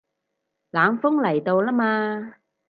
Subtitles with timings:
[0.71, 2.33] 冷鋒嚟到啦嘛